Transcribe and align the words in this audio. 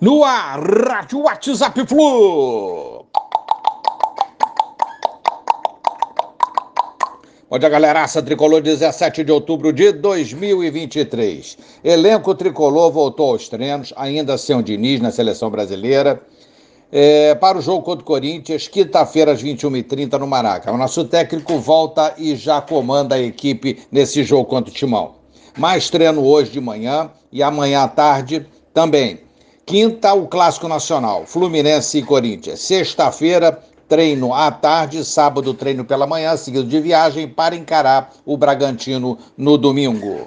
No 0.00 0.24
ar, 0.24 0.58
Rádio 0.60 1.24
WhatsApp 1.24 1.86
Flu. 1.86 3.04
Bom 7.50 7.58
dia, 7.58 7.68
galeraça 7.68 8.22
tricolor, 8.22 8.62
17 8.62 9.22
de 9.22 9.30
outubro 9.30 9.74
de 9.74 9.92
2023. 9.92 11.58
Elenco 11.84 12.34
tricolor 12.34 12.90
voltou 12.90 13.32
aos 13.32 13.46
treinos, 13.50 13.92
ainda 13.94 14.38
sem 14.38 14.56
o 14.56 14.62
Diniz 14.62 15.02
na 15.02 15.10
seleção 15.10 15.50
brasileira. 15.50 16.22
É, 16.90 17.34
para 17.34 17.58
o 17.58 17.60
jogo 17.60 17.82
contra 17.82 18.02
o 18.02 18.06
Corinthians, 18.06 18.68
quinta-feira 18.68 19.32
às 19.32 19.42
21h30 19.42 20.18
no 20.18 20.26
Maraca. 20.26 20.72
O 20.72 20.78
nosso 20.78 21.04
técnico 21.04 21.58
volta 21.58 22.14
e 22.16 22.34
já 22.36 22.62
comanda 22.62 23.16
a 23.16 23.20
equipe 23.20 23.80
nesse 23.92 24.24
jogo 24.24 24.46
contra 24.46 24.70
o 24.70 24.74
Timão. 24.74 25.16
Mais 25.58 25.90
treino 25.90 26.24
hoje 26.24 26.52
de 26.52 26.60
manhã 26.60 27.10
e 27.30 27.42
amanhã 27.42 27.82
à 27.82 27.88
tarde 27.88 28.46
também. 28.72 29.28
Quinta, 29.70 30.12
o 30.14 30.26
Clássico 30.26 30.66
Nacional, 30.66 31.24
Fluminense 31.26 31.98
e 31.98 32.02
Corinthians. 32.02 32.58
Sexta-feira, 32.58 33.56
treino 33.88 34.34
à 34.34 34.50
tarde, 34.50 35.04
sábado, 35.04 35.54
treino 35.54 35.84
pela 35.84 36.08
manhã, 36.08 36.36
seguido 36.36 36.64
de 36.64 36.80
viagem 36.80 37.28
para 37.28 37.54
encarar 37.54 38.10
o 38.26 38.36
Bragantino 38.36 39.16
no 39.38 39.56
domingo. 39.56 40.26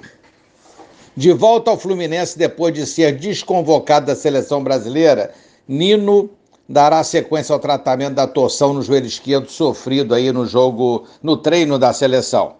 De 1.14 1.30
volta 1.34 1.70
ao 1.70 1.76
Fluminense 1.76 2.38
depois 2.38 2.72
de 2.72 2.86
ser 2.86 3.18
desconvocado 3.18 4.06
da 4.06 4.16
seleção 4.16 4.64
brasileira, 4.64 5.34
Nino 5.68 6.30
dará 6.66 7.04
sequência 7.04 7.52
ao 7.52 7.60
tratamento 7.60 8.14
da 8.14 8.26
torção 8.26 8.72
no 8.72 8.80
joelho 8.80 9.04
esquerdo 9.04 9.50
sofrido 9.50 10.14
aí 10.14 10.32
no 10.32 10.46
jogo, 10.46 11.04
no 11.22 11.36
treino 11.36 11.78
da 11.78 11.92
seleção. 11.92 12.54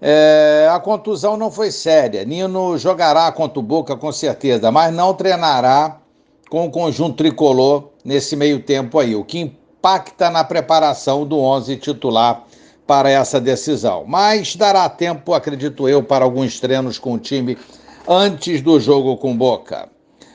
É, 0.00 0.68
a 0.72 0.80
contusão 0.80 1.36
não 1.36 1.50
foi 1.50 1.70
séria. 1.70 2.24
Nino 2.24 2.78
jogará 2.78 3.30
contra 3.32 3.58
o 3.58 3.62
Boca 3.62 3.96
com 3.96 4.10
certeza, 4.10 4.70
mas 4.70 4.92
não 4.92 5.12
treinará 5.12 5.98
com 6.48 6.66
o 6.66 6.70
conjunto 6.70 7.16
tricolor 7.16 7.90
nesse 8.04 8.34
meio 8.34 8.60
tempo 8.60 8.98
aí, 8.98 9.14
o 9.14 9.24
que 9.24 9.38
impacta 9.38 10.30
na 10.30 10.42
preparação 10.42 11.24
do 11.24 11.38
11 11.38 11.76
titular 11.76 12.44
para 12.86 13.08
essa 13.08 13.40
decisão. 13.40 14.04
Mas 14.06 14.56
dará 14.56 14.88
tempo, 14.88 15.32
acredito 15.32 15.88
eu, 15.88 16.02
para 16.02 16.24
alguns 16.24 16.58
treinos 16.58 16.98
com 16.98 17.12
o 17.12 17.18
time 17.18 17.56
antes 18.08 18.60
do 18.62 18.80
jogo 18.80 19.16
com 19.16 19.36
Boca. 19.36 19.88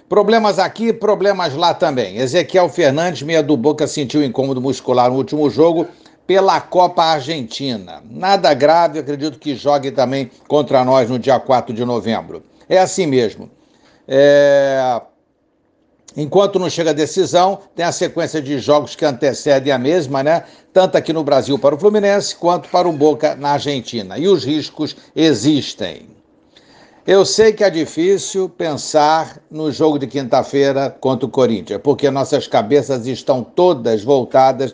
Problemas 0.07 0.59
aqui, 0.59 0.93
problemas 0.93 1.53
lá 1.55 1.73
também. 1.73 2.17
Ezequiel 2.17 2.69
Fernandes, 2.69 3.23
meia 3.23 3.43
do 3.43 3.57
Boca, 3.57 3.87
sentiu 3.87 4.23
incômodo 4.23 4.61
muscular 4.61 5.09
no 5.09 5.17
último 5.17 5.49
jogo 5.49 5.87
pela 6.27 6.59
Copa 6.59 7.03
Argentina. 7.03 8.01
Nada 8.09 8.53
grave, 8.53 8.99
acredito 8.99 9.39
que 9.39 9.55
jogue 9.55 9.91
também 9.91 10.29
contra 10.47 10.83
nós 10.83 11.09
no 11.09 11.19
dia 11.19 11.39
4 11.39 11.73
de 11.73 11.85
novembro. 11.85 12.43
É 12.67 12.79
assim 12.79 13.05
mesmo. 13.05 13.49
É... 14.07 15.01
Enquanto 16.17 16.57
não 16.57 16.69
chega 16.69 16.91
a 16.91 16.93
decisão, 16.93 17.59
tem 17.75 17.85
a 17.85 17.91
sequência 17.91 18.41
de 18.41 18.57
jogos 18.57 18.95
que 18.95 19.03
antecedem 19.03 19.73
a 19.73 19.77
mesma, 19.77 20.23
né? 20.23 20.45
Tanto 20.71 20.97
aqui 20.97 21.11
no 21.11 21.23
Brasil 21.25 21.59
para 21.59 21.75
o 21.75 21.77
Fluminense, 21.77 22.35
quanto 22.35 22.69
para 22.69 22.87
o 22.87 22.93
Boca 22.93 23.35
na 23.35 23.51
Argentina. 23.51 24.17
E 24.17 24.27
os 24.27 24.45
riscos 24.45 24.95
existem. 25.13 26.07
Eu 27.05 27.25
sei 27.25 27.51
que 27.51 27.63
é 27.63 27.69
difícil 27.69 28.49
pensar 28.49 29.39
no 29.51 29.71
jogo 29.71 29.99
de 29.99 30.07
quinta-feira 30.07 30.89
contra 30.89 31.25
o 31.25 31.29
Corinthians, 31.29 31.81
porque 31.83 32.09
nossas 32.09 32.47
cabeças 32.47 33.05
estão 33.05 33.43
todas 33.43 34.03
voltadas 34.03 34.73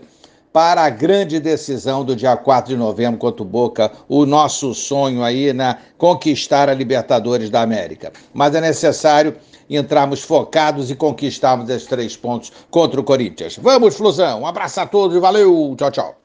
para 0.54 0.84
a 0.84 0.90
grande 0.90 1.40
decisão 1.40 2.04
do 2.04 2.16
dia 2.16 2.36
4 2.36 2.74
de 2.74 2.78
novembro 2.78 3.18
contra 3.20 3.42
o 3.42 3.46
Boca, 3.46 3.92
o 4.08 4.26
nosso 4.26 4.74
sonho 4.74 5.24
aí, 5.24 5.54
né? 5.54 5.78
Conquistar 5.98 6.70
a 6.70 6.74
Libertadores 6.74 7.50
da 7.50 7.62
América. 7.62 8.12
Mas 8.34 8.54
é 8.54 8.62
necessário 8.62 9.36
entrarmos 9.70 10.22
focados 10.22 10.92
e 10.92 10.96
conquistarmos 10.96 11.70
esses 11.70 11.88
três 11.88 12.18
pontos 12.18 12.52
contra 12.70 13.00
o 13.00 13.04
Corinthians. 13.04 13.58
Vamos, 13.62 13.96
Flusão! 13.96 14.42
Um 14.42 14.48
abraço 14.48 14.82
a 14.82 14.86
todos 14.86 15.16
e 15.16 15.20
valeu! 15.20 15.74
Tchau, 15.78 15.92
tchau! 15.92 16.16